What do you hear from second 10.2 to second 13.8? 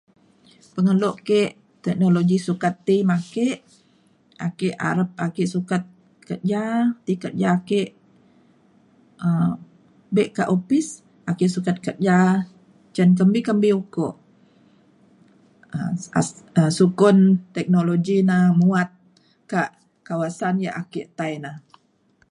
kak opis ake sukat kerja cin kembi kembi